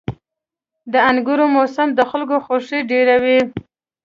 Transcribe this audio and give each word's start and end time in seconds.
•د 0.91 0.93
انګورو 1.09 1.45
موسم 1.55 1.87
د 1.93 1.99
خلکو 2.11 2.35
خوښي 2.45 2.79
ډېروي. 2.91 3.39